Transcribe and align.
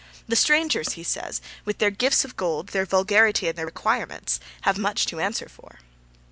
'The 0.27 0.35
strangers,' 0.35 0.93
he 0.93 1.03
says, 1.03 1.41
'with 1.63 1.77
their 1.77 1.91
gifts 1.91 2.25
of 2.25 2.35
gold, 2.35 2.69
their 2.69 2.87
vulgarity, 2.87 3.47
and 3.47 3.55
their 3.55 3.67
requirements, 3.67 4.39
have 4.61 4.79
much 4.79 5.05
to 5.05 5.19
answer 5.19 5.47
for.' 5.47 5.77